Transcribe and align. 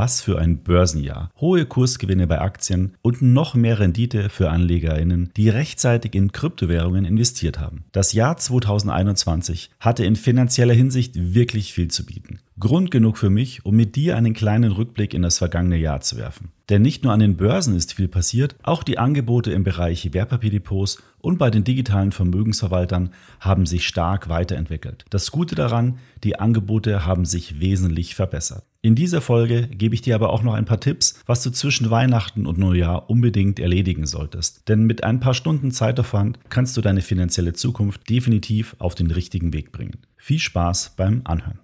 Was 0.00 0.20
für 0.20 0.38
ein 0.38 0.58
Börsenjahr. 0.58 1.32
Hohe 1.40 1.66
Kursgewinne 1.66 2.28
bei 2.28 2.40
Aktien 2.40 2.94
und 3.02 3.20
noch 3.20 3.56
mehr 3.56 3.80
Rendite 3.80 4.28
für 4.28 4.48
AnlegerInnen, 4.48 5.32
die 5.36 5.48
rechtzeitig 5.48 6.14
in 6.14 6.30
Kryptowährungen 6.30 7.04
investiert 7.04 7.58
haben. 7.58 7.84
Das 7.90 8.12
Jahr 8.12 8.36
2021 8.36 9.70
hatte 9.80 10.04
in 10.04 10.14
finanzieller 10.14 10.72
Hinsicht 10.72 11.34
wirklich 11.34 11.72
viel 11.72 11.88
zu 11.88 12.06
bieten. 12.06 12.38
Grund 12.60 12.90
genug 12.90 13.18
für 13.18 13.30
mich, 13.30 13.64
um 13.64 13.76
mit 13.76 13.94
dir 13.94 14.16
einen 14.16 14.34
kleinen 14.34 14.72
Rückblick 14.72 15.14
in 15.14 15.22
das 15.22 15.38
vergangene 15.38 15.76
Jahr 15.76 16.00
zu 16.00 16.16
werfen. 16.16 16.50
Denn 16.68 16.82
nicht 16.82 17.04
nur 17.04 17.12
an 17.12 17.20
den 17.20 17.36
Börsen 17.36 17.76
ist 17.76 17.94
viel 17.94 18.08
passiert, 18.08 18.56
auch 18.62 18.82
die 18.82 18.98
Angebote 18.98 19.52
im 19.52 19.64
Bereich 19.64 20.12
Wertpapierdepots 20.12 21.02
und 21.20 21.38
bei 21.38 21.50
den 21.50 21.64
digitalen 21.64 22.12
Vermögensverwaltern 22.12 23.10
haben 23.40 23.64
sich 23.64 23.86
stark 23.86 24.28
weiterentwickelt. 24.28 25.04
Das 25.10 25.30
Gute 25.30 25.54
daran, 25.54 25.98
die 26.24 26.38
Angebote 26.38 27.06
haben 27.06 27.24
sich 27.24 27.60
wesentlich 27.60 28.14
verbessert. 28.14 28.64
In 28.82 28.94
dieser 28.94 29.20
Folge 29.20 29.68
gebe 29.68 29.94
ich 29.94 30.02
dir 30.02 30.14
aber 30.14 30.30
auch 30.30 30.42
noch 30.42 30.54
ein 30.54 30.64
paar 30.64 30.80
Tipps, 30.80 31.20
was 31.26 31.42
du 31.42 31.50
zwischen 31.50 31.90
Weihnachten 31.90 32.46
und 32.46 32.58
Neujahr 32.58 33.08
unbedingt 33.10 33.58
erledigen 33.58 34.06
solltest. 34.06 34.68
Denn 34.68 34.84
mit 34.84 35.04
ein 35.04 35.20
paar 35.20 35.34
Stunden 35.34 35.70
Zeitaufwand 35.70 36.38
kannst 36.48 36.76
du 36.76 36.80
deine 36.80 37.02
finanzielle 37.02 37.54
Zukunft 37.54 38.08
definitiv 38.08 38.76
auf 38.78 38.94
den 38.94 39.10
richtigen 39.10 39.52
Weg 39.52 39.72
bringen. 39.72 39.98
Viel 40.16 40.38
Spaß 40.38 40.94
beim 40.96 41.22
Anhören. 41.24 41.58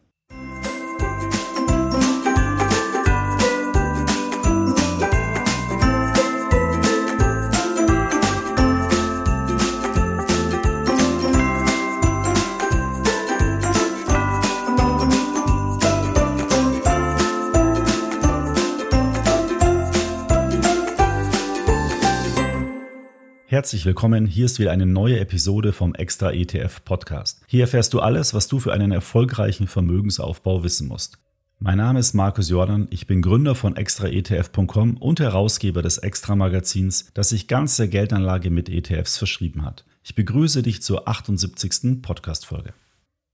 Herzlich 23.65 23.87
willkommen, 23.87 24.27
hier 24.27 24.45
ist 24.45 24.59
wieder 24.59 24.73
eine 24.73 24.84
neue 24.84 25.19
Episode 25.19 25.73
vom 25.73 25.95
Extra 25.95 26.33
ETF 26.33 26.84
Podcast. 26.84 27.41
Hier 27.47 27.62
erfährst 27.62 27.95
du 27.95 28.01
alles, 28.01 28.34
was 28.34 28.47
du 28.47 28.61
für 28.61 28.75
einen 28.75 28.93
erfolgreichen 28.93 29.69
Vermögensaufbau 29.69 30.62
wissen 30.65 30.87
musst. 30.87 31.17
Mein 31.61 31.79
Name 31.79 31.98
ist 31.98 32.12
Markus 32.12 32.51
Jordan, 32.51 32.89
ich 32.91 33.06
bin 33.06 33.23
Gründer 33.23 33.55
von 33.55 33.75
extraetf.com 33.75 34.98
und 34.98 35.19
Herausgeber 35.19 35.81
des 35.81 35.97
Extra 35.97 36.37
Magazins, 36.37 37.11
das 37.15 37.31
sich 37.31 37.48
ganz 37.48 37.79
der 37.79 37.89
Geldanlage 37.89 38.51
mit 38.51 38.69
ETFs 38.69 39.17
verschrieben 39.17 39.65
hat. 39.65 39.87
Ich 40.03 40.15
begrüße 40.15 40.62
dich 40.62 40.83
zur 40.83 41.09
78. 41.09 42.03
Podcast 42.03 42.45
Folge. 42.45 42.75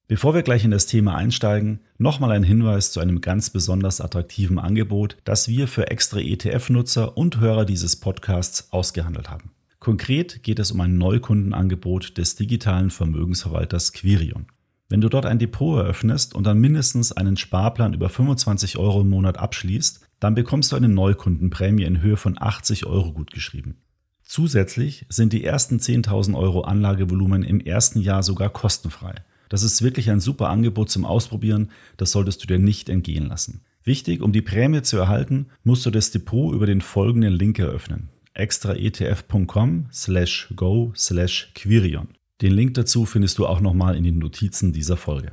Bevor 0.06 0.32
wir 0.32 0.42
gleich 0.42 0.64
in 0.64 0.70
das 0.70 0.86
Thema 0.86 1.16
einsteigen, 1.16 1.80
nochmal 1.98 2.30
ein 2.30 2.44
Hinweis 2.44 2.92
zu 2.92 3.00
einem 3.00 3.20
ganz 3.20 3.50
besonders 3.50 4.00
attraktiven 4.00 4.60
Angebot, 4.60 5.16
das 5.24 5.48
wir 5.48 5.66
für 5.66 5.90
extra 5.90 6.20
ETF-Nutzer 6.20 7.16
und 7.16 7.40
Hörer 7.40 7.64
dieses 7.64 7.96
Podcasts 7.96 8.72
ausgehandelt 8.72 9.28
haben. 9.28 9.50
Konkret 9.80 10.42
geht 10.42 10.58
es 10.58 10.72
um 10.72 10.80
ein 10.82 10.98
Neukundenangebot 10.98 12.18
des 12.18 12.36
digitalen 12.36 12.90
Vermögensverwalters 12.90 13.94
Quirion. 13.94 14.44
Wenn 14.90 15.00
du 15.00 15.08
dort 15.08 15.24
ein 15.24 15.38
Depot 15.38 15.78
eröffnest 15.78 16.34
und 16.34 16.44
dann 16.44 16.58
mindestens 16.58 17.12
einen 17.12 17.38
Sparplan 17.38 17.94
über 17.94 18.10
25 18.10 18.76
Euro 18.76 19.00
im 19.00 19.08
Monat 19.08 19.38
abschließt, 19.38 20.06
dann 20.20 20.34
bekommst 20.34 20.70
du 20.70 20.76
eine 20.76 20.90
Neukundenprämie 20.90 21.84
in 21.84 22.02
Höhe 22.02 22.18
von 22.18 22.36
80 22.38 22.84
Euro 22.84 23.14
gutgeschrieben. 23.14 23.78
Zusätzlich 24.22 25.06
sind 25.08 25.32
die 25.32 25.44
ersten 25.44 25.78
10.000 25.78 26.36
Euro 26.36 26.60
Anlagevolumen 26.60 27.42
im 27.42 27.60
ersten 27.60 28.02
Jahr 28.02 28.22
sogar 28.22 28.50
kostenfrei. 28.50 29.14
Das 29.48 29.62
ist 29.62 29.80
wirklich 29.80 30.10
ein 30.10 30.20
super 30.20 30.50
Angebot 30.50 30.90
zum 30.90 31.06
Ausprobieren, 31.06 31.70
das 31.96 32.12
solltest 32.12 32.42
du 32.42 32.46
dir 32.46 32.58
nicht 32.58 32.90
entgehen 32.90 33.28
lassen. 33.28 33.62
Wichtig, 33.82 34.20
um 34.20 34.32
die 34.32 34.42
Prämie 34.42 34.82
zu 34.82 34.98
erhalten, 34.98 35.46
musst 35.64 35.86
du 35.86 35.90
das 35.90 36.10
Depot 36.10 36.54
über 36.54 36.66
den 36.66 36.82
folgenden 36.82 37.32
Link 37.32 37.58
eröffnen 37.58 38.10
extraetf.com 38.34 39.86
slash 39.92 40.52
go 40.56 40.92
slash 40.96 41.52
Quirion. 41.54 42.08
Den 42.40 42.52
Link 42.52 42.74
dazu 42.74 43.04
findest 43.04 43.38
du 43.38 43.46
auch 43.46 43.60
nochmal 43.60 43.96
in 43.96 44.04
den 44.04 44.18
Notizen 44.18 44.72
dieser 44.72 44.96
Folge. 44.96 45.32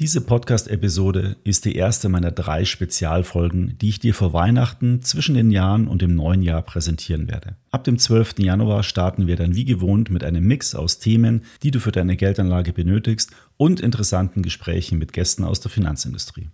Diese 0.00 0.22
Podcast-Episode 0.22 1.36
ist 1.44 1.64
die 1.64 1.76
erste 1.76 2.08
meiner 2.08 2.32
drei 2.32 2.64
Spezialfolgen, 2.64 3.78
die 3.80 3.90
ich 3.90 4.00
dir 4.00 4.12
vor 4.12 4.32
Weihnachten 4.32 5.02
zwischen 5.02 5.36
den 5.36 5.52
Jahren 5.52 5.86
und 5.86 6.02
dem 6.02 6.16
neuen 6.16 6.42
Jahr 6.42 6.62
präsentieren 6.62 7.28
werde. 7.28 7.54
Ab 7.70 7.84
dem 7.84 7.96
12. 7.96 8.40
Januar 8.40 8.82
starten 8.82 9.28
wir 9.28 9.36
dann 9.36 9.54
wie 9.54 9.64
gewohnt 9.64 10.10
mit 10.10 10.24
einem 10.24 10.44
Mix 10.48 10.74
aus 10.74 10.98
Themen, 10.98 11.42
die 11.62 11.70
du 11.70 11.78
für 11.78 11.92
deine 11.92 12.16
Geldanlage 12.16 12.72
benötigst 12.72 13.30
und 13.56 13.78
interessanten 13.78 14.42
Gesprächen 14.42 14.98
mit 14.98 15.12
Gästen 15.12 15.44
aus 15.44 15.60
der 15.60 15.70
Finanzindustrie. 15.70 16.48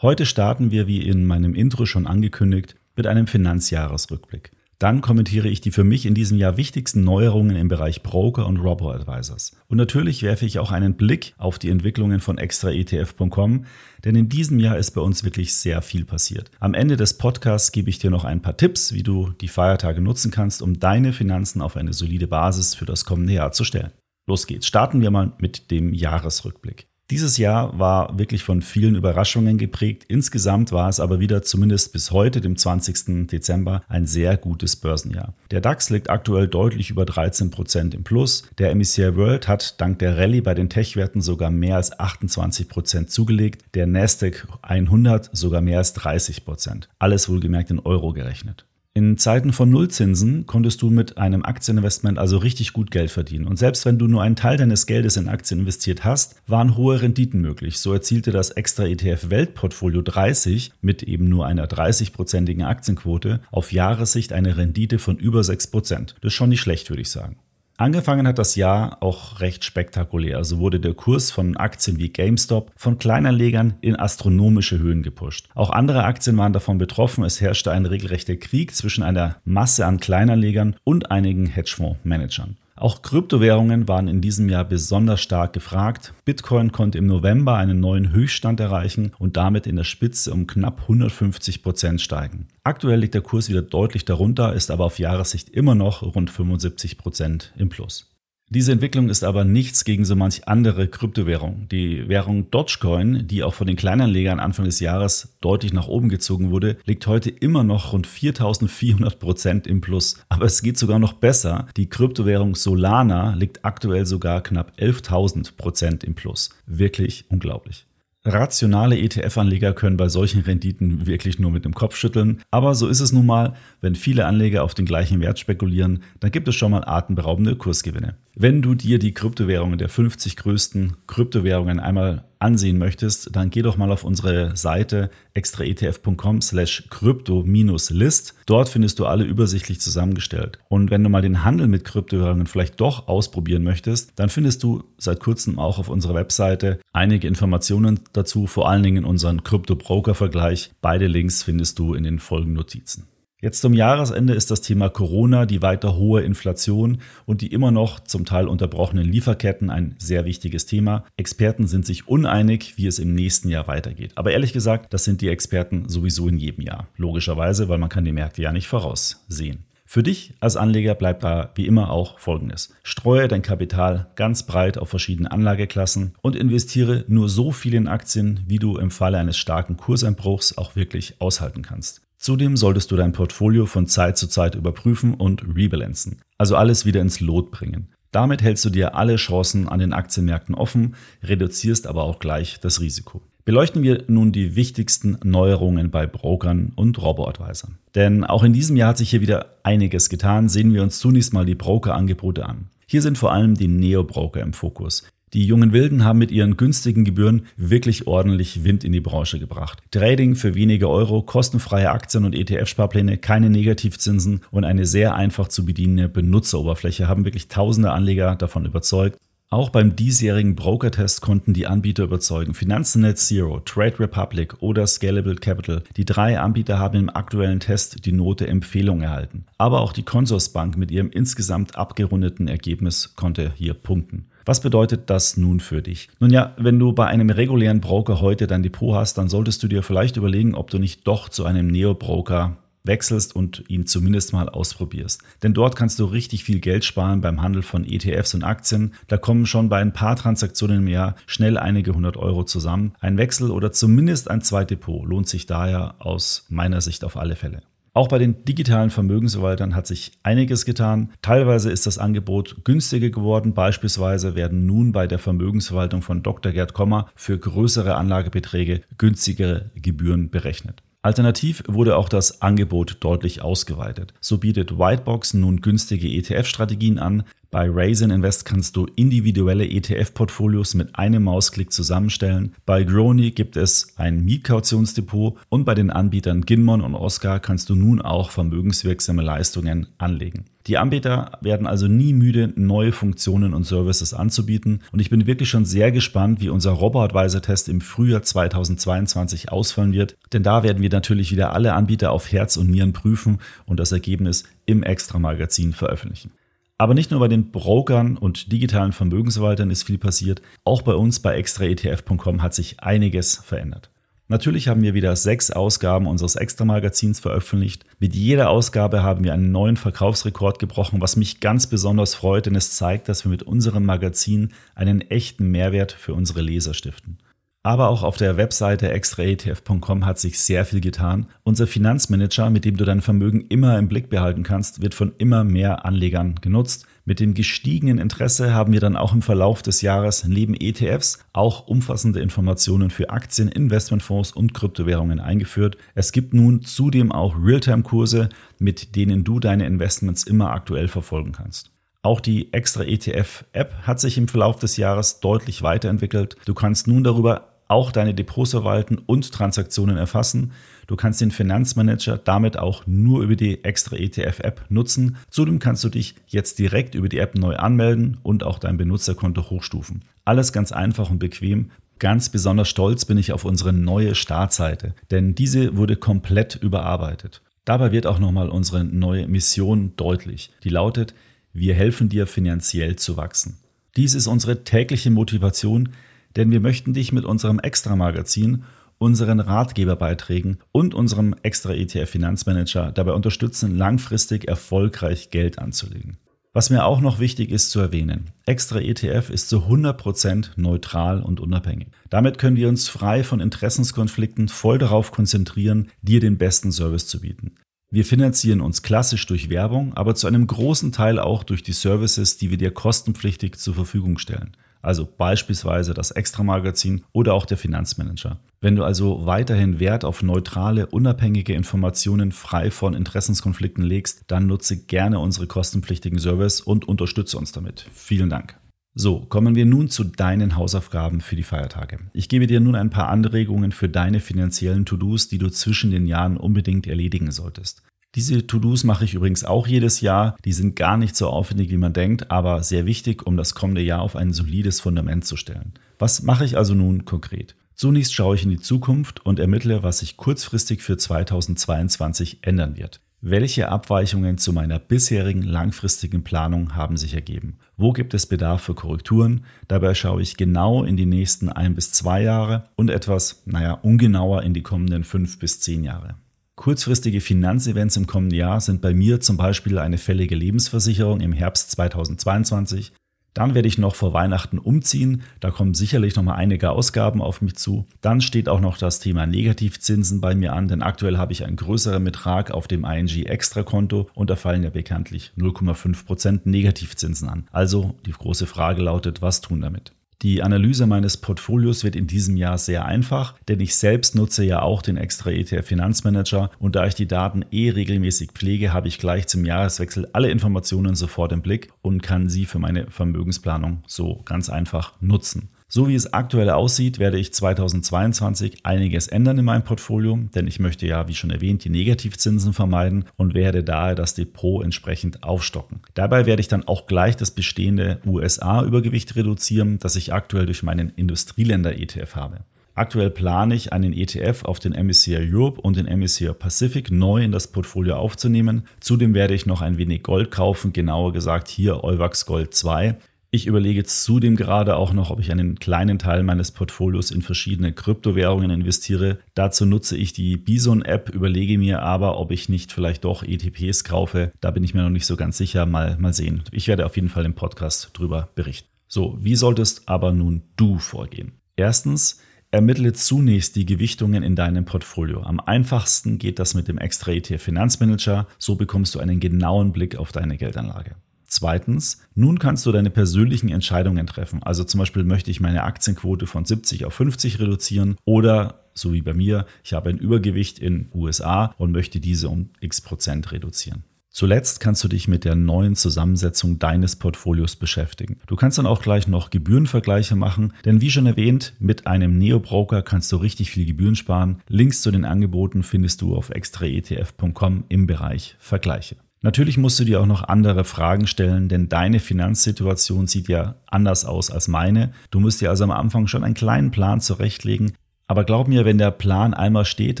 Heute 0.00 0.24
starten 0.24 0.70
wir, 0.70 0.86
wie 0.86 1.02
in 1.02 1.26
meinem 1.26 1.54
Intro 1.54 1.84
schon 1.84 2.06
angekündigt, 2.06 2.76
mit 2.96 3.06
einem 3.06 3.26
Finanzjahresrückblick. 3.26 4.52
Dann 4.80 5.02
kommentiere 5.02 5.46
ich 5.46 5.60
die 5.60 5.72
für 5.72 5.84
mich 5.84 6.06
in 6.06 6.14
diesem 6.14 6.38
Jahr 6.38 6.56
wichtigsten 6.56 7.04
Neuerungen 7.04 7.54
im 7.54 7.68
Bereich 7.68 8.02
Broker 8.02 8.46
und 8.46 8.56
Robo-Advisors. 8.56 9.54
Und 9.68 9.76
natürlich 9.76 10.22
werfe 10.22 10.46
ich 10.46 10.58
auch 10.58 10.72
einen 10.72 10.94
Blick 10.94 11.34
auf 11.36 11.58
die 11.58 11.68
Entwicklungen 11.68 12.20
von 12.20 12.38
extraetf.com, 12.38 13.66
denn 14.06 14.16
in 14.16 14.30
diesem 14.30 14.58
Jahr 14.58 14.78
ist 14.78 14.92
bei 14.92 15.02
uns 15.02 15.22
wirklich 15.22 15.54
sehr 15.54 15.82
viel 15.82 16.06
passiert. 16.06 16.50
Am 16.60 16.72
Ende 16.72 16.96
des 16.96 17.18
Podcasts 17.18 17.72
gebe 17.72 17.90
ich 17.90 17.98
dir 17.98 18.08
noch 18.08 18.24
ein 18.24 18.40
paar 18.40 18.56
Tipps, 18.56 18.94
wie 18.94 19.02
du 19.02 19.34
die 19.42 19.48
Feiertage 19.48 20.00
nutzen 20.00 20.30
kannst, 20.30 20.62
um 20.62 20.80
deine 20.80 21.12
Finanzen 21.12 21.60
auf 21.60 21.76
eine 21.76 21.92
solide 21.92 22.26
Basis 22.26 22.74
für 22.74 22.86
das 22.86 23.04
kommende 23.04 23.34
Jahr 23.34 23.52
zu 23.52 23.64
stellen. 23.64 23.92
Los 24.26 24.46
geht's. 24.46 24.66
Starten 24.66 25.02
wir 25.02 25.10
mal 25.10 25.34
mit 25.40 25.70
dem 25.70 25.92
Jahresrückblick. 25.92 26.89
Dieses 27.10 27.38
Jahr 27.38 27.76
war 27.76 28.16
wirklich 28.20 28.44
von 28.44 28.62
vielen 28.62 28.94
Überraschungen 28.94 29.58
geprägt. 29.58 30.04
Insgesamt 30.06 30.70
war 30.70 30.88
es 30.88 31.00
aber 31.00 31.18
wieder 31.18 31.42
zumindest 31.42 31.92
bis 31.92 32.12
heute, 32.12 32.40
dem 32.40 32.56
20. 32.56 33.26
Dezember, 33.26 33.82
ein 33.88 34.06
sehr 34.06 34.36
gutes 34.36 34.76
Börsenjahr. 34.76 35.34
Der 35.50 35.60
DAX 35.60 35.90
liegt 35.90 36.08
aktuell 36.08 36.46
deutlich 36.46 36.88
über 36.90 37.04
13 37.04 37.50
Prozent 37.50 37.94
im 37.94 38.04
Plus. 38.04 38.44
Der 38.58 38.72
MSCI 38.72 39.16
World 39.16 39.48
hat 39.48 39.80
dank 39.80 39.98
der 39.98 40.18
Rallye 40.18 40.40
bei 40.40 40.54
den 40.54 40.70
Tech-Werten 40.70 41.20
sogar 41.20 41.50
mehr 41.50 41.76
als 41.76 41.98
28 41.98 42.68
Prozent 42.68 43.10
zugelegt. 43.10 43.64
Der 43.74 43.88
Nasdaq 43.88 44.46
100 44.62 45.30
sogar 45.32 45.62
mehr 45.62 45.78
als 45.78 45.94
30 45.94 46.44
Prozent. 46.44 46.88
Alles 47.00 47.28
wohlgemerkt 47.28 47.72
in 47.72 47.80
Euro 47.80 48.12
gerechnet. 48.12 48.66
In 48.92 49.16
Zeiten 49.18 49.52
von 49.52 49.70
Nullzinsen 49.70 50.46
konntest 50.46 50.82
du 50.82 50.90
mit 50.90 51.16
einem 51.16 51.44
Aktieninvestment 51.44 52.18
also 52.18 52.38
richtig 52.38 52.72
gut 52.72 52.90
Geld 52.90 53.12
verdienen. 53.12 53.46
Und 53.46 53.56
selbst 53.56 53.84
wenn 53.84 54.00
du 54.00 54.08
nur 54.08 54.20
einen 54.20 54.34
Teil 54.34 54.56
deines 54.56 54.84
Geldes 54.86 55.16
in 55.16 55.28
Aktien 55.28 55.60
investiert 55.60 56.02
hast, 56.02 56.42
waren 56.48 56.76
hohe 56.76 57.00
Renditen 57.00 57.40
möglich. 57.40 57.78
So 57.78 57.92
erzielte 57.92 58.32
das 58.32 58.50
extra 58.50 58.86
ETF 58.86 59.30
Weltportfolio 59.30 60.02
30 60.02 60.72
mit 60.80 61.04
eben 61.04 61.28
nur 61.28 61.46
einer 61.46 61.68
30-prozentigen 61.68 62.64
Aktienquote 62.64 63.40
auf 63.52 63.70
Jahressicht 63.70 64.32
eine 64.32 64.56
Rendite 64.56 64.98
von 64.98 65.18
über 65.18 65.44
6 65.44 65.68
Prozent. 65.68 66.16
Das 66.20 66.32
ist 66.32 66.34
schon 66.34 66.48
nicht 66.48 66.60
schlecht, 66.60 66.90
würde 66.90 67.02
ich 67.02 67.10
sagen. 67.10 67.36
Angefangen 67.80 68.28
hat 68.28 68.38
das 68.38 68.56
Jahr 68.56 68.98
auch 69.00 69.40
recht 69.40 69.64
spektakulär. 69.64 70.32
So 70.32 70.38
also 70.38 70.58
wurde 70.58 70.80
der 70.80 70.92
Kurs 70.92 71.30
von 71.30 71.56
Aktien 71.56 71.98
wie 71.98 72.10
GameStop 72.10 72.70
von 72.76 72.98
Kleinanlegern 72.98 73.72
in 73.80 73.96
astronomische 73.96 74.78
Höhen 74.78 75.02
gepusht. 75.02 75.48
Auch 75.54 75.70
andere 75.70 76.04
Aktien 76.04 76.36
waren 76.36 76.52
davon 76.52 76.76
betroffen. 76.76 77.24
Es 77.24 77.40
herrschte 77.40 77.72
ein 77.72 77.86
regelrechter 77.86 78.36
Krieg 78.36 78.74
zwischen 78.74 79.02
einer 79.02 79.36
Masse 79.46 79.86
an 79.86 79.98
Kleinanlegern 79.98 80.76
und 80.84 81.10
einigen 81.10 81.46
Hedgefondsmanagern. 81.46 82.58
Auch 82.80 83.02
Kryptowährungen 83.02 83.88
waren 83.88 84.08
in 84.08 84.22
diesem 84.22 84.48
Jahr 84.48 84.64
besonders 84.64 85.20
stark 85.20 85.52
gefragt. 85.52 86.14
Bitcoin 86.24 86.72
konnte 86.72 86.96
im 86.96 87.06
November 87.06 87.56
einen 87.56 87.78
neuen 87.78 88.10
Höchststand 88.10 88.58
erreichen 88.58 89.12
und 89.18 89.36
damit 89.36 89.66
in 89.66 89.76
der 89.76 89.84
Spitze 89.84 90.32
um 90.32 90.46
knapp 90.46 90.80
150 90.80 91.62
Prozent 91.62 92.00
steigen. 92.00 92.48
Aktuell 92.64 93.00
liegt 93.00 93.12
der 93.12 93.20
Kurs 93.20 93.50
wieder 93.50 93.60
deutlich 93.60 94.06
darunter, 94.06 94.54
ist 94.54 94.70
aber 94.70 94.86
auf 94.86 94.98
Jahressicht 94.98 95.50
immer 95.50 95.74
noch 95.74 96.02
rund 96.02 96.30
75 96.30 96.96
Prozent 96.96 97.52
im 97.58 97.68
Plus. 97.68 98.09
Diese 98.52 98.72
Entwicklung 98.72 99.10
ist 99.10 99.22
aber 99.22 99.44
nichts 99.44 99.84
gegen 99.84 100.04
so 100.04 100.16
manch 100.16 100.48
andere 100.48 100.88
Kryptowährung. 100.88 101.68
Die 101.70 102.08
Währung 102.08 102.50
Dogecoin, 102.50 103.28
die 103.28 103.44
auch 103.44 103.54
von 103.54 103.68
den 103.68 103.76
Kleinanlegern 103.76 104.40
Anfang 104.40 104.64
des 104.64 104.80
Jahres 104.80 105.36
deutlich 105.40 105.72
nach 105.72 105.86
oben 105.86 106.08
gezogen 106.08 106.50
wurde, 106.50 106.76
liegt 106.84 107.06
heute 107.06 107.30
immer 107.30 107.62
noch 107.62 107.92
rund 107.92 108.08
4400 108.08 109.20
Prozent 109.20 109.68
im 109.68 109.80
Plus. 109.80 110.16
Aber 110.28 110.46
es 110.46 110.62
geht 110.62 110.78
sogar 110.78 110.98
noch 110.98 111.12
besser. 111.12 111.68
Die 111.76 111.88
Kryptowährung 111.88 112.56
Solana 112.56 113.34
liegt 113.36 113.64
aktuell 113.64 114.04
sogar 114.04 114.42
knapp 114.42 114.72
11.000 114.80 115.56
Prozent 115.56 116.02
im 116.02 116.16
Plus. 116.16 116.50
Wirklich 116.66 117.26
unglaublich. 117.28 117.86
Rationale 118.24 118.98
ETF-Anleger 118.98 119.72
können 119.72 119.96
bei 119.96 120.10
solchen 120.10 120.42
Renditen 120.42 121.06
wirklich 121.06 121.38
nur 121.38 121.50
mit 121.50 121.64
dem 121.64 121.72
Kopf 121.72 121.96
schütteln. 121.96 122.42
Aber 122.50 122.74
so 122.74 122.86
ist 122.86 123.00
es 123.00 123.12
nun 123.12 123.24
mal, 123.24 123.54
wenn 123.80 123.94
viele 123.94 124.26
Anleger 124.26 124.62
auf 124.62 124.74
den 124.74 124.84
gleichen 124.84 125.20
Wert 125.20 125.38
spekulieren, 125.38 126.02
dann 126.18 126.30
gibt 126.30 126.46
es 126.46 126.54
schon 126.54 126.72
mal 126.72 126.84
atemberaubende 126.84 127.56
Kursgewinne. 127.56 128.16
Wenn 128.42 128.62
du 128.62 128.74
dir 128.74 128.98
die 128.98 129.12
Kryptowährungen 129.12 129.76
der 129.76 129.90
50 129.90 130.34
größten 130.34 130.96
Kryptowährungen 131.06 131.78
einmal 131.78 132.24
ansehen 132.38 132.78
möchtest, 132.78 133.36
dann 133.36 133.50
geh 133.50 133.60
doch 133.60 133.76
mal 133.76 133.92
auf 133.92 134.02
unsere 134.02 134.56
Seite 134.56 135.10
extraetf.com 135.34 136.40
slash 136.40 136.84
krypto-list. 136.88 138.34
Dort 138.46 138.70
findest 138.70 138.98
du 138.98 139.04
alle 139.04 139.24
übersichtlich 139.24 139.82
zusammengestellt. 139.82 140.58
Und 140.70 140.90
wenn 140.90 141.04
du 141.04 141.10
mal 141.10 141.20
den 141.20 141.44
Handel 141.44 141.68
mit 141.68 141.84
Kryptowährungen 141.84 142.46
vielleicht 142.46 142.80
doch 142.80 143.08
ausprobieren 143.08 143.62
möchtest, 143.62 144.12
dann 144.16 144.30
findest 144.30 144.62
du 144.62 144.84
seit 144.96 145.20
kurzem 145.20 145.58
auch 145.58 145.78
auf 145.78 145.90
unserer 145.90 146.14
Webseite 146.14 146.80
einige 146.94 147.28
Informationen 147.28 148.00
dazu, 148.14 148.46
vor 148.46 148.70
allen 148.70 148.82
Dingen 148.82 149.04
unseren 149.04 149.44
Krypto-Broker-Vergleich. 149.44 150.70
Beide 150.80 151.08
Links 151.08 151.42
findest 151.42 151.78
du 151.78 151.92
in 151.92 152.04
den 152.04 152.18
folgenden 152.18 152.54
Notizen. 152.54 153.06
Jetzt 153.42 153.62
zum 153.62 153.72
Jahresende 153.72 154.34
ist 154.34 154.50
das 154.50 154.60
Thema 154.60 154.90
Corona, 154.90 155.46
die 155.46 155.62
weiter 155.62 155.96
hohe 155.96 156.20
Inflation 156.20 156.98
und 157.24 157.40
die 157.40 157.46
immer 157.46 157.70
noch 157.70 157.98
zum 158.00 158.26
Teil 158.26 158.46
unterbrochenen 158.46 159.10
Lieferketten 159.10 159.70
ein 159.70 159.94
sehr 159.98 160.26
wichtiges 160.26 160.66
Thema. 160.66 161.06
Experten 161.16 161.66
sind 161.66 161.86
sich 161.86 162.06
uneinig, 162.06 162.74
wie 162.76 162.86
es 162.86 162.98
im 162.98 163.14
nächsten 163.14 163.48
Jahr 163.48 163.66
weitergeht. 163.66 164.12
Aber 164.16 164.32
ehrlich 164.32 164.52
gesagt, 164.52 164.92
das 164.92 165.04
sind 165.04 165.22
die 165.22 165.28
Experten 165.28 165.88
sowieso 165.88 166.28
in 166.28 166.36
jedem 166.36 166.64
Jahr. 166.64 166.88
Logischerweise, 166.96 167.70
weil 167.70 167.78
man 167.78 167.88
kann 167.88 168.04
die 168.04 168.12
Märkte 168.12 168.42
ja 168.42 168.52
nicht 168.52 168.68
voraussehen. 168.68 169.64
Für 169.86 170.02
dich 170.02 170.34
als 170.38 170.58
Anleger 170.58 170.94
bleibt 170.94 171.24
da 171.24 171.50
wie 171.54 171.66
immer 171.66 171.90
auch 171.90 172.18
Folgendes. 172.18 172.74
Streue 172.82 173.26
dein 173.26 173.42
Kapital 173.42 174.10
ganz 174.16 174.44
breit 174.44 174.76
auf 174.76 174.90
verschiedene 174.90 175.32
Anlageklassen 175.32 176.14
und 176.20 176.36
investiere 176.36 177.06
nur 177.08 177.30
so 177.30 177.52
viel 177.52 177.72
in 177.74 177.88
Aktien, 177.88 178.40
wie 178.46 178.58
du 178.58 178.76
im 178.76 178.90
Falle 178.90 179.16
eines 179.16 179.38
starken 179.38 179.78
Kurseinbruchs 179.78 180.58
auch 180.58 180.76
wirklich 180.76 181.20
aushalten 181.20 181.62
kannst. 181.62 182.02
Zudem 182.20 182.58
solltest 182.58 182.90
du 182.90 182.96
dein 182.96 183.12
Portfolio 183.12 183.64
von 183.64 183.86
Zeit 183.86 184.18
zu 184.18 184.28
Zeit 184.28 184.54
überprüfen 184.54 185.14
und 185.14 185.42
rebalancen, 185.56 186.20
also 186.36 186.54
alles 186.54 186.84
wieder 186.84 187.00
ins 187.00 187.20
Lot 187.20 187.50
bringen. 187.50 187.88
Damit 188.12 188.42
hältst 188.42 188.62
du 188.66 188.68
dir 188.68 188.94
alle 188.94 189.16
Chancen 189.16 189.66
an 189.66 189.78
den 189.78 189.94
Aktienmärkten 189.94 190.54
offen, 190.54 190.96
reduzierst 191.22 191.86
aber 191.86 192.02
auch 192.02 192.18
gleich 192.18 192.60
das 192.60 192.82
Risiko. 192.82 193.22
Beleuchten 193.46 193.82
wir 193.82 194.04
nun 194.08 194.32
die 194.32 194.54
wichtigsten 194.54 195.16
Neuerungen 195.24 195.90
bei 195.90 196.06
Brokern 196.06 196.74
und 196.76 197.00
Robo-Advisern. 197.00 197.78
Denn 197.94 198.24
auch 198.24 198.44
in 198.44 198.52
diesem 198.52 198.76
Jahr 198.76 198.90
hat 198.90 198.98
sich 198.98 199.08
hier 199.08 199.22
wieder 199.22 199.56
einiges 199.62 200.10
getan. 200.10 200.50
Sehen 200.50 200.74
wir 200.74 200.82
uns 200.82 200.98
zunächst 200.98 201.32
mal 201.32 201.46
die 201.46 201.54
Broker-Angebote 201.54 202.44
an. 202.44 202.68
Hier 202.86 203.00
sind 203.00 203.16
vor 203.16 203.32
allem 203.32 203.54
die 203.54 203.68
Neo-Broker 203.68 204.42
im 204.42 204.52
Fokus. 204.52 205.04
Die 205.32 205.46
jungen 205.46 205.72
Wilden 205.72 206.04
haben 206.04 206.18
mit 206.18 206.32
ihren 206.32 206.56
günstigen 206.56 207.04
Gebühren 207.04 207.46
wirklich 207.56 208.08
ordentlich 208.08 208.64
Wind 208.64 208.82
in 208.82 208.92
die 208.92 209.00
Branche 209.00 209.38
gebracht. 209.38 209.80
Trading 209.92 210.34
für 210.34 210.56
wenige 210.56 210.88
Euro, 210.88 211.22
kostenfreie 211.22 211.90
Aktien 211.90 212.24
und 212.24 212.34
ETF-Sparpläne, 212.34 213.16
keine 213.18 213.48
Negativzinsen 213.48 214.40
und 214.50 214.64
eine 214.64 214.86
sehr 214.86 215.14
einfach 215.14 215.46
zu 215.46 215.64
bedienende 215.64 216.08
Benutzeroberfläche 216.08 217.06
haben 217.06 217.24
wirklich 217.24 217.46
tausende 217.46 217.92
Anleger 217.92 218.34
davon 218.34 218.66
überzeugt. 218.66 219.18
Auch 219.52 219.70
beim 219.70 219.96
diesjährigen 219.96 220.54
Broker-Test 220.54 221.22
konnten 221.22 221.54
die 221.54 221.66
Anbieter 221.66 222.04
überzeugen. 222.04 222.54
Finanzen 222.54 223.02
Net 223.02 223.18
Zero, 223.18 223.58
Trade 223.58 223.98
Republic 223.98 224.54
oder 224.62 224.86
Scalable 224.86 225.34
Capital. 225.34 225.82
Die 225.96 226.04
drei 226.04 226.38
Anbieter 226.38 226.78
haben 226.78 227.00
im 227.00 227.10
aktuellen 227.10 227.58
Test 227.58 228.06
die 228.06 228.12
Note 228.12 228.46
Empfehlung 228.46 229.02
erhalten. 229.02 229.46
Aber 229.58 229.80
auch 229.80 229.92
die 229.92 230.04
Consorsbank 230.04 230.76
mit 230.76 230.92
ihrem 230.92 231.10
insgesamt 231.10 231.76
abgerundeten 231.76 232.46
Ergebnis 232.46 233.16
konnte 233.16 233.50
hier 233.56 233.74
punkten. 233.74 234.26
Was 234.46 234.60
bedeutet 234.60 235.10
das 235.10 235.36
nun 235.36 235.58
für 235.58 235.82
dich? 235.82 236.10
Nun 236.20 236.30
ja, 236.30 236.54
wenn 236.56 236.78
du 236.78 236.92
bei 236.92 237.08
einem 237.08 237.30
regulären 237.30 237.80
Broker 237.80 238.20
heute 238.20 238.46
dein 238.46 238.62
Depot 238.62 238.94
hast, 238.94 239.18
dann 239.18 239.28
solltest 239.28 239.64
du 239.64 239.66
dir 239.66 239.82
vielleicht 239.82 240.16
überlegen, 240.16 240.54
ob 240.54 240.70
du 240.70 240.78
nicht 240.78 241.08
doch 241.08 241.28
zu 241.28 241.44
einem 241.44 241.66
Neo-Broker 241.66 242.56
wechselst 242.84 243.34
und 243.34 243.64
ihn 243.68 243.86
zumindest 243.86 244.32
mal 244.32 244.48
ausprobierst. 244.48 245.22
Denn 245.42 245.54
dort 245.54 245.76
kannst 245.76 245.98
du 245.98 246.04
richtig 246.04 246.44
viel 246.44 246.60
Geld 246.60 246.84
sparen 246.84 247.20
beim 247.20 247.42
Handel 247.42 247.62
von 247.62 247.84
ETFs 247.84 248.34
und 248.34 248.44
Aktien. 248.44 248.94
Da 249.08 249.16
kommen 249.16 249.46
schon 249.46 249.68
bei 249.68 249.80
ein 249.80 249.92
paar 249.92 250.16
Transaktionen 250.16 250.78
im 250.78 250.88
Jahr 250.88 251.16
schnell 251.26 251.58
einige 251.58 251.94
hundert 251.94 252.16
Euro 252.16 252.44
zusammen. 252.44 252.92
Ein 253.00 253.18
Wechsel 253.18 253.50
oder 253.50 253.72
zumindest 253.72 254.30
ein 254.30 254.42
Zweitdepot 254.42 255.06
lohnt 255.06 255.28
sich 255.28 255.46
daher 255.46 255.94
aus 255.98 256.46
meiner 256.48 256.80
Sicht 256.80 257.04
auf 257.04 257.16
alle 257.16 257.36
Fälle. 257.36 257.62
Auch 257.92 258.06
bei 258.06 258.18
den 258.18 258.44
digitalen 258.44 258.90
Vermögensverwaltern 258.90 259.74
hat 259.74 259.86
sich 259.86 260.12
einiges 260.22 260.64
getan. 260.64 261.10
Teilweise 261.22 261.72
ist 261.72 261.86
das 261.86 261.98
Angebot 261.98 262.64
günstiger 262.64 263.10
geworden. 263.10 263.52
Beispielsweise 263.52 264.36
werden 264.36 264.64
nun 264.64 264.92
bei 264.92 265.08
der 265.08 265.18
Vermögensverwaltung 265.18 266.00
von 266.00 266.22
Dr. 266.22 266.52
Gerd 266.52 266.72
Kommer 266.72 267.10
für 267.16 267.36
größere 267.36 267.96
Anlagebeträge 267.96 268.82
günstigere 268.96 269.70
Gebühren 269.74 270.30
berechnet. 270.30 270.84
Alternativ 271.02 271.62
wurde 271.66 271.96
auch 271.96 272.08
das 272.10 272.42
Angebot 272.42 272.98
deutlich 273.00 273.40
ausgeweitet. 273.40 274.12
So 274.20 274.38
bietet 274.38 274.78
Whitebox 274.78 275.32
nun 275.34 275.62
günstige 275.62 276.08
ETF-Strategien 276.08 276.98
an, 276.98 277.24
bei 277.50 277.68
Raisin 277.68 278.10
Invest 278.10 278.44
kannst 278.44 278.76
du 278.76 278.86
individuelle 278.94 279.68
ETF-Portfolios 279.68 280.74
mit 280.74 280.94
einem 280.94 281.24
Mausklick 281.24 281.72
zusammenstellen. 281.72 282.54
Bei 282.64 282.84
Grony 282.84 283.32
gibt 283.32 283.56
es 283.56 283.94
ein 283.96 284.24
Mietkautionsdepot 284.24 285.36
und 285.48 285.64
bei 285.64 285.74
den 285.74 285.90
Anbietern 285.90 286.42
Ginmon 286.42 286.80
und 286.80 286.94
Oscar 286.94 287.40
kannst 287.40 287.68
du 287.68 287.74
nun 287.74 288.00
auch 288.00 288.30
vermögenswirksame 288.30 289.22
Leistungen 289.22 289.88
anlegen. 289.98 290.44
Die 290.70 290.78
Anbieter 290.78 291.32
werden 291.40 291.66
also 291.66 291.88
nie 291.88 292.12
müde, 292.12 292.52
neue 292.54 292.92
Funktionen 292.92 293.54
und 293.54 293.64
Services 293.64 294.14
anzubieten 294.14 294.82
und 294.92 295.00
ich 295.00 295.10
bin 295.10 295.26
wirklich 295.26 295.48
schon 295.48 295.64
sehr 295.64 295.90
gespannt, 295.90 296.40
wie 296.40 296.48
unser 296.48 296.70
Robo-Advisor-Test 296.70 297.68
im 297.68 297.80
Frühjahr 297.80 298.22
2022 298.22 299.50
ausfallen 299.50 299.92
wird, 299.92 300.16
denn 300.32 300.44
da 300.44 300.62
werden 300.62 300.80
wir 300.80 300.88
natürlich 300.88 301.32
wieder 301.32 301.54
alle 301.54 301.74
Anbieter 301.74 302.12
auf 302.12 302.30
Herz 302.30 302.56
und 302.56 302.70
Nieren 302.70 302.92
prüfen 302.92 303.40
und 303.66 303.80
das 303.80 303.90
Ergebnis 303.90 304.44
im 304.64 304.84
Extra-Magazin 304.84 305.72
veröffentlichen. 305.72 306.30
Aber 306.78 306.94
nicht 306.94 307.10
nur 307.10 307.18
bei 307.18 307.26
den 307.26 307.50
Brokern 307.50 308.16
und 308.16 308.52
digitalen 308.52 308.92
Vermögensverwaltern 308.92 309.72
ist 309.72 309.82
viel 309.82 309.98
passiert, 309.98 310.40
auch 310.62 310.82
bei 310.82 310.94
uns 310.94 311.18
bei 311.18 311.34
extraetf.com 311.34 312.42
hat 312.42 312.54
sich 312.54 312.78
einiges 312.78 313.38
verändert. 313.38 313.90
Natürlich 314.30 314.68
haben 314.68 314.82
wir 314.82 314.94
wieder 314.94 315.16
sechs 315.16 315.50
Ausgaben 315.50 316.06
unseres 316.06 316.36
Extra-Magazins 316.36 317.18
veröffentlicht. 317.18 317.84
Mit 317.98 318.14
jeder 318.14 318.50
Ausgabe 318.50 319.02
haben 319.02 319.24
wir 319.24 319.34
einen 319.34 319.50
neuen 319.50 319.76
Verkaufsrekord 319.76 320.60
gebrochen, 320.60 321.00
was 321.00 321.16
mich 321.16 321.40
ganz 321.40 321.66
besonders 321.66 322.14
freut, 322.14 322.46
denn 322.46 322.54
es 322.54 322.76
zeigt, 322.76 323.08
dass 323.08 323.24
wir 323.24 323.30
mit 323.30 323.42
unserem 323.42 323.84
Magazin 323.84 324.52
einen 324.76 325.00
echten 325.00 325.50
Mehrwert 325.50 325.90
für 325.90 326.14
unsere 326.14 326.42
Leser 326.42 326.74
stiften. 326.74 327.18
Aber 327.64 327.88
auch 327.88 328.04
auf 328.04 328.18
der 328.18 328.36
Webseite 328.36 328.92
extraetf.com 328.92 330.06
hat 330.06 330.20
sich 330.20 330.38
sehr 330.38 330.64
viel 330.64 330.80
getan. 330.80 331.26
Unser 331.42 331.66
Finanzmanager, 331.66 332.50
mit 332.50 332.64
dem 332.64 332.76
du 332.76 332.84
dein 332.84 333.00
Vermögen 333.00 333.46
immer 333.48 333.80
im 333.80 333.88
Blick 333.88 334.10
behalten 334.10 334.44
kannst, 334.44 334.80
wird 334.80 334.94
von 334.94 335.12
immer 335.18 335.42
mehr 335.42 335.84
Anlegern 335.84 336.36
genutzt. 336.40 336.86
Mit 337.10 337.18
dem 337.18 337.34
gestiegenen 337.34 337.98
Interesse 337.98 338.54
haben 338.54 338.72
wir 338.72 338.78
dann 338.78 338.94
auch 338.94 339.12
im 339.12 339.20
Verlauf 339.20 339.62
des 339.62 339.82
Jahres 339.82 340.28
neben 340.28 340.54
ETFs 340.54 341.18
auch 341.32 341.66
umfassende 341.66 342.20
Informationen 342.20 342.88
für 342.88 343.10
Aktien, 343.10 343.48
Investmentfonds 343.48 344.30
und 344.30 344.54
Kryptowährungen 344.54 345.18
eingeführt. 345.18 345.76
Es 345.96 346.12
gibt 346.12 346.34
nun 346.34 346.62
zudem 346.62 347.10
auch 347.10 347.34
Realtime-Kurse, 347.36 348.28
mit 348.60 348.94
denen 348.94 349.24
du 349.24 349.40
deine 349.40 349.66
Investments 349.66 350.22
immer 350.22 350.52
aktuell 350.52 350.86
verfolgen 350.86 351.32
kannst. 351.32 351.72
Auch 352.02 352.20
die 352.20 352.52
Extra 352.52 352.84
ETF 352.84 353.44
App 353.54 353.74
hat 353.82 353.98
sich 353.98 354.16
im 354.16 354.28
Verlauf 354.28 354.60
des 354.60 354.76
Jahres 354.76 355.18
deutlich 355.18 355.62
weiterentwickelt. 355.64 356.36
Du 356.44 356.54
kannst 356.54 356.86
nun 356.86 357.02
darüber 357.02 357.49
auch 357.70 357.92
deine 357.92 358.14
Depots 358.14 358.50
verwalten 358.50 358.98
und 358.98 359.32
Transaktionen 359.32 359.96
erfassen. 359.96 360.52
Du 360.86 360.96
kannst 360.96 361.20
den 361.20 361.30
Finanzmanager 361.30 362.18
damit 362.18 362.58
auch 362.58 362.86
nur 362.86 363.22
über 363.22 363.36
die 363.36 363.62
extra 363.64 363.96
ETF-App 363.96 364.66
nutzen. 364.68 365.16
Zudem 365.30 365.60
kannst 365.60 365.84
du 365.84 365.88
dich 365.88 366.16
jetzt 366.26 366.58
direkt 366.58 366.94
über 366.94 367.08
die 367.08 367.18
App 367.18 367.36
neu 367.36 367.56
anmelden 367.56 368.18
und 368.22 368.42
auch 368.42 368.58
dein 368.58 368.76
Benutzerkonto 368.76 369.50
hochstufen. 369.50 370.02
Alles 370.24 370.52
ganz 370.52 370.72
einfach 370.72 371.10
und 371.10 371.20
bequem. 371.20 371.70
Ganz 372.00 372.30
besonders 372.30 372.68
stolz 372.68 373.04
bin 373.04 373.18
ich 373.18 373.32
auf 373.32 373.44
unsere 373.44 373.72
neue 373.72 374.14
Startseite, 374.14 374.94
denn 375.10 375.34
diese 375.34 375.76
wurde 375.76 375.96
komplett 375.96 376.56
überarbeitet. 376.56 377.42
Dabei 377.64 377.92
wird 377.92 378.06
auch 378.06 378.18
nochmal 378.18 378.48
unsere 378.48 378.84
neue 378.84 379.28
Mission 379.28 379.92
deutlich. 379.96 380.50
Die 380.64 380.70
lautet, 380.70 381.14
wir 381.52 381.74
helfen 381.74 382.08
dir 382.08 382.26
finanziell 382.26 382.96
zu 382.96 383.16
wachsen. 383.16 383.58
Dies 383.96 384.14
ist 384.14 384.26
unsere 384.26 384.64
tägliche 384.64 385.10
Motivation, 385.10 385.90
denn 386.36 386.50
wir 386.50 386.60
möchten 386.60 386.94
dich 386.94 387.12
mit 387.12 387.24
unserem 387.24 387.58
Extra-Magazin, 387.58 388.64
unseren 388.98 389.40
Ratgeberbeiträgen 389.40 390.58
und 390.72 390.94
unserem 390.94 391.34
Extra 391.42 391.72
ETF 391.72 392.10
Finanzmanager 392.10 392.92
dabei 392.92 393.12
unterstützen, 393.12 393.76
langfristig 393.76 394.46
erfolgreich 394.46 395.30
Geld 395.30 395.58
anzulegen. 395.58 396.18
Was 396.52 396.68
mir 396.68 396.84
auch 396.84 397.00
noch 397.00 397.20
wichtig 397.20 397.50
ist 397.50 397.70
zu 397.70 397.78
erwähnen, 397.78 398.32
Extra 398.44 398.80
ETF 398.80 399.30
ist 399.30 399.48
zu 399.48 399.68
100% 399.68 400.50
neutral 400.56 401.22
und 401.22 401.38
unabhängig. 401.38 401.88
Damit 402.08 402.38
können 402.38 402.56
wir 402.56 402.68
uns 402.68 402.88
frei 402.88 403.22
von 403.22 403.38
Interessenskonflikten 403.38 404.48
voll 404.48 404.78
darauf 404.78 405.12
konzentrieren, 405.12 405.90
dir 406.02 406.18
den 406.18 406.38
besten 406.38 406.72
Service 406.72 407.06
zu 407.06 407.20
bieten. 407.20 407.52
Wir 407.92 408.04
finanzieren 408.04 408.60
uns 408.60 408.82
klassisch 408.82 409.26
durch 409.26 409.48
Werbung, 409.48 409.94
aber 409.94 410.14
zu 410.14 410.26
einem 410.26 410.46
großen 410.46 410.92
Teil 410.92 411.18
auch 411.18 411.44
durch 411.44 411.62
die 411.62 411.72
Services, 411.72 412.36
die 412.36 412.50
wir 412.50 412.58
dir 412.58 412.72
kostenpflichtig 412.72 413.56
zur 413.56 413.74
Verfügung 413.74 414.18
stellen. 414.18 414.56
Also 414.82 415.06
beispielsweise 415.06 415.94
das 415.94 416.10
Extra-Magazin 416.10 417.02
oder 417.12 417.34
auch 417.34 417.46
der 417.46 417.56
Finanzmanager. 417.56 418.40
Wenn 418.60 418.76
du 418.76 418.84
also 418.84 419.26
weiterhin 419.26 419.80
Wert 419.80 420.04
auf 420.04 420.22
neutrale, 420.22 420.86
unabhängige 420.86 421.54
Informationen 421.54 422.32
frei 422.32 422.70
von 422.70 422.94
Interessenskonflikten 422.94 423.84
legst, 423.84 424.24
dann 424.26 424.46
nutze 424.46 424.76
gerne 424.76 425.18
unsere 425.18 425.46
kostenpflichtigen 425.46 426.18
Service 426.18 426.60
und 426.60 426.86
unterstütze 426.86 427.38
uns 427.38 427.52
damit. 427.52 427.86
Vielen 427.92 428.30
Dank. 428.30 428.56
So, 428.94 429.20
kommen 429.20 429.54
wir 429.54 429.66
nun 429.66 429.88
zu 429.88 430.02
deinen 430.02 430.56
Hausaufgaben 430.56 431.20
für 431.20 431.36
die 431.36 431.44
Feiertage. 431.44 432.00
Ich 432.12 432.28
gebe 432.28 432.48
dir 432.48 432.58
nun 432.58 432.74
ein 432.74 432.90
paar 432.90 433.08
Anregungen 433.08 433.70
für 433.70 433.88
deine 433.88 434.18
finanziellen 434.18 434.84
To-Dos, 434.84 435.28
die 435.28 435.38
du 435.38 435.48
zwischen 435.48 435.92
den 435.92 436.08
Jahren 436.08 436.36
unbedingt 436.36 436.88
erledigen 436.88 437.30
solltest. 437.30 437.82
Diese 438.16 438.44
To-Dos 438.46 438.82
mache 438.82 439.04
ich 439.04 439.14
übrigens 439.14 439.44
auch 439.44 439.68
jedes 439.68 440.00
Jahr. 440.00 440.36
Die 440.44 440.52
sind 440.52 440.74
gar 440.74 440.96
nicht 440.96 441.14
so 441.14 441.28
aufwendig, 441.28 441.70
wie 441.70 441.76
man 441.76 441.92
denkt, 441.92 442.30
aber 442.30 442.62
sehr 442.64 442.84
wichtig, 442.84 443.24
um 443.24 443.36
das 443.36 443.54
kommende 443.54 443.82
Jahr 443.82 444.02
auf 444.02 444.16
ein 444.16 444.32
solides 444.32 444.80
Fundament 444.80 445.24
zu 445.24 445.36
stellen. 445.36 445.74
Was 445.98 446.22
mache 446.22 446.44
ich 446.44 446.56
also 446.56 446.74
nun 446.74 447.04
konkret? 447.04 447.54
Zunächst 447.74 448.12
schaue 448.12 448.34
ich 448.34 448.42
in 448.42 448.50
die 448.50 448.58
Zukunft 448.58 449.24
und 449.24 449.38
ermittle, 449.38 449.82
was 449.82 450.00
sich 450.00 450.16
kurzfristig 450.16 450.82
für 450.82 450.96
2022 450.96 452.38
ändern 452.42 452.76
wird. 452.76 453.00
Welche 453.22 453.68
Abweichungen 453.68 454.38
zu 454.38 454.52
meiner 454.52 454.78
bisherigen 454.78 455.42
langfristigen 455.42 456.24
Planung 456.24 456.74
haben 456.74 456.96
sich 456.96 457.14
ergeben? 457.14 457.58
Wo 457.76 457.92
gibt 457.92 458.12
es 458.14 458.26
Bedarf 458.26 458.62
für 458.62 458.74
Korrekturen? 458.74 459.44
Dabei 459.68 459.94
schaue 459.94 460.22
ich 460.22 460.36
genau 460.36 460.84
in 460.84 460.96
die 460.96 461.06
nächsten 461.06 461.48
ein 461.48 461.74
bis 461.74 461.92
zwei 461.92 462.22
Jahre 462.22 462.64
und 462.76 462.90
etwas, 462.90 463.42
naja, 463.46 463.74
ungenauer 463.74 464.42
in 464.42 464.52
die 464.52 464.62
kommenden 464.62 465.04
fünf 465.04 465.38
bis 465.38 465.60
zehn 465.60 465.84
Jahre. 465.84 466.16
Kurzfristige 466.60 467.22
Finanzevents 467.22 467.96
im 467.96 468.06
kommenden 468.06 468.38
Jahr 468.38 468.60
sind 468.60 468.82
bei 468.82 468.92
mir 468.92 469.22
zum 469.22 469.38
Beispiel 469.38 469.78
eine 469.78 469.96
fällige 469.96 470.34
Lebensversicherung 470.34 471.22
im 471.22 471.32
Herbst 471.32 471.70
2022. 471.70 472.92
Dann 473.32 473.54
werde 473.54 473.66
ich 473.66 473.78
noch 473.78 473.94
vor 473.94 474.12
Weihnachten 474.12 474.58
umziehen. 474.58 475.22
Da 475.40 475.50
kommen 475.50 475.72
sicherlich 475.72 476.16
noch 476.16 476.22
mal 476.22 476.34
einige 476.34 476.68
Ausgaben 476.68 477.22
auf 477.22 477.40
mich 477.40 477.56
zu. 477.56 477.86
Dann 478.02 478.20
steht 478.20 478.50
auch 478.50 478.60
noch 478.60 478.76
das 478.76 479.00
Thema 479.00 479.24
Negativzinsen 479.24 480.20
bei 480.20 480.34
mir 480.34 480.52
an, 480.52 480.68
denn 480.68 480.82
aktuell 480.82 481.16
habe 481.16 481.32
ich 481.32 481.46
einen 481.46 481.56
größeren 481.56 482.04
Betrag 482.04 482.50
auf 482.50 482.68
dem 482.68 482.84
ING 482.84 483.08
Extra-Konto 483.08 484.10
und 484.12 484.28
da 484.28 484.36
fallen 484.36 484.62
ja 484.62 484.68
bekanntlich 484.68 485.32
0,5% 485.38 486.40
Negativzinsen 486.44 487.30
an. 487.30 487.48
Also 487.52 487.94
die 488.04 488.12
große 488.12 488.46
Frage 488.46 488.82
lautet, 488.82 489.22
was 489.22 489.40
tun 489.40 489.62
damit? 489.62 489.94
Die 490.22 490.42
Analyse 490.42 490.86
meines 490.86 491.16
Portfolios 491.16 491.82
wird 491.82 491.96
in 491.96 492.06
diesem 492.06 492.36
Jahr 492.36 492.58
sehr 492.58 492.84
einfach, 492.84 493.34
denn 493.48 493.58
ich 493.58 493.74
selbst 493.74 494.14
nutze 494.14 494.44
ja 494.44 494.60
auch 494.60 494.82
den 494.82 494.98
extra 494.98 495.30
ETF 495.30 495.66
Finanzmanager 495.66 496.50
und 496.58 496.76
da 496.76 496.86
ich 496.86 496.94
die 496.94 497.08
Daten 497.08 497.42
eh 497.50 497.70
regelmäßig 497.70 498.32
pflege, 498.32 498.74
habe 498.74 498.88
ich 498.88 498.98
gleich 498.98 499.28
zum 499.28 499.46
Jahreswechsel 499.46 500.08
alle 500.12 500.30
Informationen 500.30 500.94
sofort 500.94 501.32
im 501.32 501.40
Blick 501.40 501.72
und 501.80 502.02
kann 502.02 502.28
sie 502.28 502.44
für 502.44 502.58
meine 502.58 502.90
Vermögensplanung 502.90 503.82
so 503.86 504.20
ganz 504.26 504.50
einfach 504.50 504.92
nutzen. 505.00 505.48
So 505.72 505.86
wie 505.86 505.94
es 505.94 506.12
aktuell 506.12 506.50
aussieht, 506.50 506.98
werde 506.98 507.16
ich 507.16 507.32
2022 507.32 508.66
einiges 508.66 509.06
ändern 509.06 509.38
in 509.38 509.44
meinem 509.44 509.62
Portfolio, 509.62 510.18
denn 510.34 510.48
ich 510.48 510.58
möchte 510.58 510.84
ja, 510.84 511.06
wie 511.06 511.14
schon 511.14 511.30
erwähnt, 511.30 511.62
die 511.62 511.70
Negativzinsen 511.70 512.52
vermeiden 512.52 513.04
und 513.16 513.34
werde 513.34 513.62
daher 513.62 513.94
das 513.94 514.14
Depot 514.14 514.64
entsprechend 514.64 515.22
aufstocken. 515.22 515.78
Dabei 515.94 516.26
werde 516.26 516.40
ich 516.40 516.48
dann 516.48 516.66
auch 516.66 516.88
gleich 516.88 517.16
das 517.16 517.30
bestehende 517.30 518.00
USA-Übergewicht 518.04 519.14
reduzieren, 519.14 519.78
das 519.78 519.94
ich 519.94 520.12
aktuell 520.12 520.46
durch 520.46 520.64
meinen 520.64 520.90
Industrieländer-ETF 520.96 522.16
habe. 522.16 522.38
Aktuell 522.74 523.10
plane 523.10 523.54
ich, 523.54 523.72
einen 523.72 523.92
ETF 523.92 524.44
auf 524.46 524.58
den 524.58 524.72
MSCI 524.72 525.30
Europe 525.32 525.60
und 525.60 525.76
den 525.76 525.86
MSCI 525.86 526.32
Pacific 526.32 526.90
neu 526.90 527.22
in 527.22 527.30
das 527.30 527.48
Portfolio 527.48 527.94
aufzunehmen. 527.96 528.64
Zudem 528.80 529.14
werde 529.14 529.34
ich 529.34 529.46
noch 529.46 529.60
ein 529.60 529.78
wenig 529.78 530.02
Gold 530.02 530.32
kaufen, 530.32 530.72
genauer 530.72 531.12
gesagt 531.12 531.46
hier 531.46 531.84
Euwax 531.84 532.26
Gold 532.26 532.54
2, 532.54 532.96
ich 533.32 533.46
überlege 533.46 533.84
zudem 533.84 534.34
gerade 534.34 534.76
auch 534.76 534.92
noch, 534.92 535.10
ob 535.10 535.20
ich 535.20 535.30
einen 535.30 535.58
kleinen 535.60 536.00
Teil 536.00 536.24
meines 536.24 536.50
Portfolios 536.50 537.12
in 537.12 537.22
verschiedene 537.22 537.72
Kryptowährungen 537.72 538.50
investiere. 538.50 539.18
Dazu 539.34 539.66
nutze 539.66 539.96
ich 539.96 540.12
die 540.12 540.36
Bison-App, 540.36 541.10
überlege 541.10 541.56
mir 541.56 541.82
aber, 541.82 542.18
ob 542.18 542.32
ich 542.32 542.48
nicht 542.48 542.72
vielleicht 542.72 543.04
doch 543.04 543.22
ETPs 543.22 543.84
kaufe. 543.84 544.32
Da 544.40 544.50
bin 544.50 544.64
ich 544.64 544.74
mir 544.74 544.82
noch 544.82 544.90
nicht 544.90 545.06
so 545.06 545.16
ganz 545.16 545.38
sicher. 545.38 545.64
Mal, 545.64 545.96
mal 545.98 546.12
sehen. 546.12 546.42
Ich 546.50 546.66
werde 546.66 546.86
auf 546.86 546.96
jeden 546.96 547.08
Fall 547.08 547.24
im 547.24 547.34
Podcast 547.34 547.90
drüber 547.92 548.30
berichten. 548.34 548.68
So, 548.88 549.16
wie 549.20 549.36
solltest 549.36 549.88
aber 549.88 550.12
nun 550.12 550.42
du 550.56 550.78
vorgehen? 550.78 551.34
Erstens, 551.54 552.20
Ermittle 552.50 552.92
zunächst 552.94 553.54
die 553.54 553.64
Gewichtungen 553.64 554.24
in 554.24 554.34
deinem 554.34 554.64
Portfolio. 554.64 555.22
Am 555.22 555.38
einfachsten 555.38 556.18
geht 556.18 556.40
das 556.40 556.54
mit 556.54 556.66
dem 556.66 556.78
Extra 556.78 557.12
ETF 557.12 557.40
Finanzmanager. 557.40 558.26
So 558.38 558.56
bekommst 558.56 558.96
du 558.96 558.98
einen 558.98 559.20
genauen 559.20 559.70
Blick 559.70 559.94
auf 559.94 560.10
deine 560.10 560.36
Geldanlage. 560.36 560.96
Zweitens, 561.30 562.02
nun 562.16 562.40
kannst 562.40 562.66
du 562.66 562.72
deine 562.72 562.90
persönlichen 562.90 563.50
Entscheidungen 563.50 564.06
treffen. 564.08 564.42
Also 564.42 564.64
zum 564.64 564.80
Beispiel 564.80 565.04
möchte 565.04 565.30
ich 565.30 565.40
meine 565.40 565.62
Aktienquote 565.62 566.26
von 566.26 566.44
70 566.44 566.84
auf 566.84 566.94
50 566.94 567.38
reduzieren 567.38 567.96
oder 568.04 568.64
so 568.74 568.92
wie 568.92 569.00
bei 569.00 569.14
mir, 569.14 569.46
ich 569.62 569.72
habe 569.72 569.90
ein 569.90 569.98
Übergewicht 569.98 570.58
in 570.58 570.90
USA 570.92 571.54
und 571.56 571.70
möchte 571.70 572.00
diese 572.00 572.28
um 572.28 572.50
x 572.60 572.80
Prozent 572.80 573.30
reduzieren. 573.30 573.84
Zuletzt 574.12 574.58
kannst 574.58 574.82
du 574.82 574.88
dich 574.88 575.06
mit 575.06 575.24
der 575.24 575.36
neuen 575.36 575.76
Zusammensetzung 575.76 576.58
deines 576.58 576.96
Portfolios 576.96 577.54
beschäftigen. 577.54 578.18
Du 578.26 578.34
kannst 578.34 578.58
dann 578.58 578.66
auch 578.66 578.82
gleich 578.82 579.06
noch 579.06 579.30
Gebührenvergleiche 579.30 580.16
machen, 580.16 580.52
denn 580.64 580.80
wie 580.80 580.90
schon 580.90 581.06
erwähnt, 581.06 581.54
mit 581.60 581.86
einem 581.86 582.18
Neo-Broker 582.18 582.82
kannst 582.82 583.12
du 583.12 583.16
richtig 583.18 583.52
viel 583.52 583.66
Gebühren 583.66 583.94
sparen. 583.94 584.42
Links 584.48 584.82
zu 584.82 584.90
den 584.90 585.04
Angeboten 585.04 585.62
findest 585.62 586.02
du 586.02 586.16
auf 586.16 586.30
extraetf.com 586.30 587.64
im 587.68 587.86
Bereich 587.86 588.34
Vergleiche. 588.40 588.96
Natürlich 589.22 589.58
musst 589.58 589.78
du 589.78 589.84
dir 589.84 590.00
auch 590.00 590.06
noch 590.06 590.24
andere 590.24 590.64
Fragen 590.64 591.06
stellen, 591.06 591.48
denn 591.48 591.68
deine 591.68 592.00
Finanzsituation 592.00 593.06
sieht 593.06 593.28
ja 593.28 593.56
anders 593.66 594.06
aus 594.06 594.30
als 594.30 594.48
meine. 594.48 594.92
Du 595.10 595.20
musst 595.20 595.42
dir 595.42 595.50
also 595.50 595.64
am 595.64 595.70
Anfang 595.70 596.06
schon 596.06 596.24
einen 596.24 596.34
kleinen 596.34 596.70
Plan 596.70 597.02
zurechtlegen. 597.02 597.72
Aber 598.06 598.24
glaub 598.24 598.48
mir, 598.48 598.64
wenn 598.64 598.78
der 598.78 598.90
Plan 598.90 599.34
einmal 599.34 599.66
steht, 599.66 600.00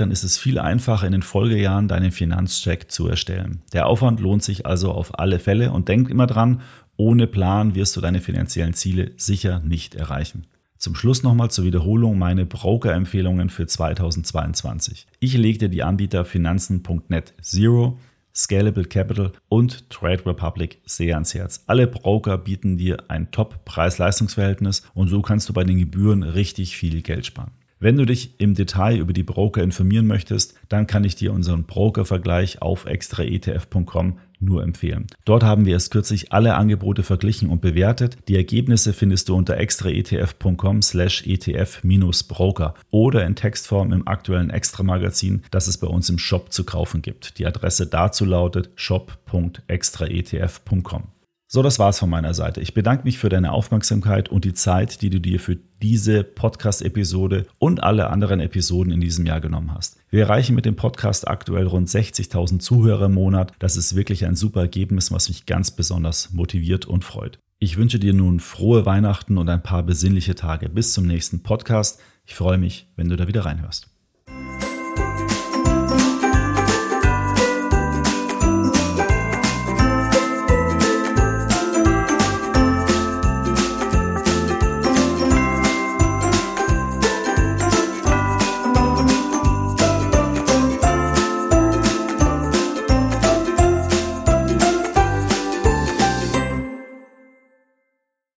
dann 0.00 0.10
ist 0.10 0.24
es 0.24 0.38
viel 0.38 0.58
einfacher 0.58 1.06
in 1.06 1.12
den 1.12 1.22
Folgejahren 1.22 1.86
deinen 1.86 2.12
Finanzcheck 2.12 2.90
zu 2.90 3.06
erstellen. 3.06 3.62
Der 3.72 3.86
Aufwand 3.86 4.20
lohnt 4.20 4.42
sich 4.42 4.64
also 4.66 4.90
auf 4.90 5.18
alle 5.18 5.38
Fälle 5.38 5.70
und 5.70 5.88
denk 5.88 6.08
immer 6.08 6.26
dran, 6.26 6.62
ohne 6.96 7.26
Plan 7.26 7.74
wirst 7.74 7.96
du 7.96 8.00
deine 8.00 8.20
finanziellen 8.20 8.74
Ziele 8.74 9.12
sicher 9.16 9.60
nicht 9.60 9.94
erreichen. 9.94 10.46
Zum 10.76 10.94
Schluss 10.94 11.22
nochmal 11.22 11.50
zur 11.50 11.66
Wiederholung 11.66 12.18
meine 12.18 12.46
Broker-Empfehlungen 12.46 13.50
für 13.50 13.66
2022. 13.66 15.06
Ich 15.20 15.36
legte 15.36 15.68
die 15.68 15.82
Anbieter 15.82 16.24
Finanzen.net 16.24 17.34
Zero 17.42 17.98
Scalable 18.34 18.84
Capital 18.84 19.32
und 19.48 19.90
Trade 19.90 20.24
Republic 20.26 20.78
sehr 20.84 21.14
ans 21.14 21.34
Herz. 21.34 21.64
Alle 21.66 21.86
Broker 21.86 22.38
bieten 22.38 22.76
dir 22.76 23.04
ein 23.08 23.30
Top-Preis-Leistungs-Verhältnis 23.30 24.82
und 24.94 25.08
so 25.08 25.22
kannst 25.22 25.48
du 25.48 25.52
bei 25.52 25.64
den 25.64 25.78
Gebühren 25.78 26.22
richtig 26.22 26.76
viel 26.76 27.02
Geld 27.02 27.26
sparen. 27.26 27.52
Wenn 27.82 27.96
du 27.96 28.04
dich 28.04 28.38
im 28.38 28.54
Detail 28.54 28.98
über 28.98 29.14
die 29.14 29.22
Broker 29.22 29.62
informieren 29.62 30.06
möchtest, 30.06 30.54
dann 30.68 30.86
kann 30.86 31.02
ich 31.02 31.14
dir 31.14 31.32
unseren 31.32 31.64
Broker-Vergleich 31.64 32.60
auf 32.60 32.84
extraetf.com 32.84 34.18
nur 34.40 34.62
empfehlen. 34.62 35.06
Dort 35.24 35.42
haben 35.42 35.66
wir 35.66 35.72
erst 35.74 35.90
kürzlich 35.90 36.32
alle 36.32 36.54
Angebote 36.54 37.02
verglichen 37.02 37.48
und 37.48 37.60
bewertet. 37.60 38.16
Die 38.28 38.36
Ergebnisse 38.36 38.92
findest 38.92 39.28
du 39.28 39.36
unter 39.36 39.56
extraetf.com 39.56 40.82
slash 40.82 41.26
etf-broker 41.26 42.74
oder 42.90 43.26
in 43.26 43.34
Textform 43.36 43.92
im 43.92 44.08
aktuellen 44.08 44.50
Extra-Magazin, 44.50 45.42
das 45.50 45.66
es 45.66 45.78
bei 45.78 45.86
uns 45.86 46.10
im 46.10 46.18
Shop 46.18 46.52
zu 46.52 46.64
kaufen 46.64 47.00
gibt. 47.02 47.38
Die 47.38 47.46
Adresse 47.46 47.86
dazu 47.86 48.24
lautet 48.24 48.70
shop.extraetf.com. 48.76 51.19
So, 51.52 51.62
das 51.62 51.80
war's 51.80 51.98
von 51.98 52.08
meiner 52.08 52.32
Seite. 52.32 52.60
Ich 52.60 52.74
bedanke 52.74 53.02
mich 53.02 53.18
für 53.18 53.28
deine 53.28 53.50
Aufmerksamkeit 53.50 54.28
und 54.28 54.44
die 54.44 54.54
Zeit, 54.54 55.02
die 55.02 55.10
du 55.10 55.20
dir 55.20 55.40
für 55.40 55.56
diese 55.82 56.22
Podcast-Episode 56.22 57.44
und 57.58 57.82
alle 57.82 58.08
anderen 58.08 58.38
Episoden 58.38 58.92
in 58.92 59.00
diesem 59.00 59.26
Jahr 59.26 59.40
genommen 59.40 59.74
hast. 59.74 59.96
Wir 60.10 60.22
erreichen 60.22 60.54
mit 60.54 60.64
dem 60.64 60.76
Podcast 60.76 61.26
aktuell 61.26 61.66
rund 61.66 61.88
60.000 61.88 62.60
Zuhörer 62.60 63.06
im 63.06 63.14
Monat. 63.14 63.52
Das 63.58 63.76
ist 63.76 63.96
wirklich 63.96 64.26
ein 64.26 64.36
super 64.36 64.60
Ergebnis, 64.60 65.10
was 65.10 65.28
mich 65.28 65.44
ganz 65.44 65.72
besonders 65.72 66.30
motiviert 66.30 66.86
und 66.86 67.04
freut. 67.04 67.40
Ich 67.58 67.76
wünsche 67.76 67.98
dir 67.98 68.14
nun 68.14 68.38
frohe 68.38 68.86
Weihnachten 68.86 69.36
und 69.36 69.48
ein 69.48 69.64
paar 69.64 69.82
besinnliche 69.82 70.36
Tage. 70.36 70.68
Bis 70.68 70.92
zum 70.92 71.04
nächsten 71.04 71.42
Podcast. 71.42 72.00
Ich 72.26 72.36
freue 72.36 72.58
mich, 72.58 72.86
wenn 72.94 73.08
du 73.08 73.16
da 73.16 73.26
wieder 73.26 73.44
reinhörst. 73.44 73.88